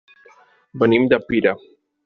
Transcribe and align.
Venim 0.85 1.07
de 1.13 1.21
Pira. 1.29 1.57